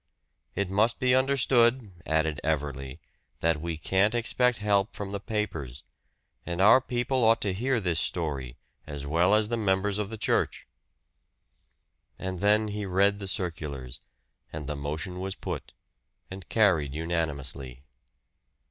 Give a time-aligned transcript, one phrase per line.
[0.55, 2.99] "It must be understood," added Everley,
[3.41, 5.83] "that we can't expect help from the papers.
[6.43, 10.17] And our people ought to hear this story, as well as the members of the
[10.17, 10.67] church."
[12.17, 14.01] And then he read the circulars,
[14.51, 15.71] and the motion was put,
[16.31, 17.83] and carried unanimously.